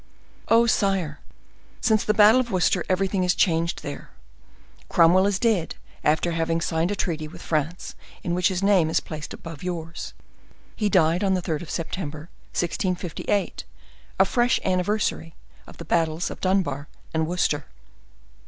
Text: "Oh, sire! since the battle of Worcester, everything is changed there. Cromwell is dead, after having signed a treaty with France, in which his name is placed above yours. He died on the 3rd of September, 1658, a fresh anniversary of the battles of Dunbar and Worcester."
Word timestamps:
"Oh, 0.47 0.65
sire! 0.65 1.19
since 1.79 2.03
the 2.03 2.15
battle 2.15 2.41
of 2.41 2.49
Worcester, 2.49 2.83
everything 2.89 3.23
is 3.23 3.35
changed 3.35 3.83
there. 3.83 4.09
Cromwell 4.89 5.27
is 5.27 5.37
dead, 5.37 5.75
after 6.03 6.31
having 6.31 6.59
signed 6.59 6.89
a 6.89 6.95
treaty 6.95 7.27
with 7.27 7.43
France, 7.43 7.93
in 8.23 8.33
which 8.33 8.47
his 8.47 8.63
name 8.63 8.89
is 8.89 8.99
placed 8.99 9.31
above 9.31 9.61
yours. 9.61 10.15
He 10.75 10.89
died 10.89 11.23
on 11.23 11.35
the 11.35 11.41
3rd 11.43 11.61
of 11.61 11.69
September, 11.69 12.31
1658, 12.53 13.63
a 14.19 14.25
fresh 14.25 14.59
anniversary 14.65 15.35
of 15.67 15.77
the 15.77 15.85
battles 15.85 16.31
of 16.31 16.41
Dunbar 16.41 16.87
and 17.13 17.27
Worcester." 17.27 17.67